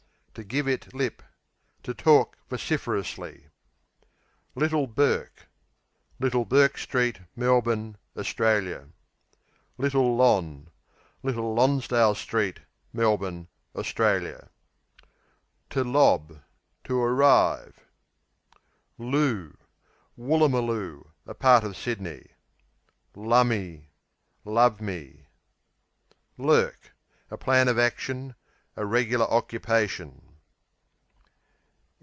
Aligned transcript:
To 0.35 0.45
give 0.45 0.65
it 0.65 0.93
lip 0.93 1.21
To 1.83 1.93
talk 1.93 2.37
vociferously. 2.49 3.47
Little 4.55 4.87
Bourke 4.87 5.47
Little 6.21 6.45
Bourke 6.45 6.77
Street, 6.77 7.19
Melbourne, 7.35 7.97
Australia. 8.15 8.87
Little 9.77 10.15
Lon. 10.15 10.69
Little 11.21 11.53
Lonsdale 11.53 12.15
Street, 12.15 12.61
Melbourne, 12.93 13.49
Australia. 13.75 14.47
Lob, 15.75 16.29
to 16.29 16.39
To 16.85 16.95
arrive. 17.01 17.81
'Loo 18.97 19.57
Woolloomooloo, 20.17 21.09
a 21.27 21.33
part 21.33 21.65
of 21.65 21.75
Sydney. 21.75 22.27
Lumme 23.15 23.89
Love 24.45 24.79
me. 24.79 25.27
Lurk 26.37 26.93
A 27.29 27.35
plan 27.35 27.67
of 27.67 27.77
action; 27.77 28.35
a 28.77 28.85
regular 28.85 29.25
occupation. 29.27 30.25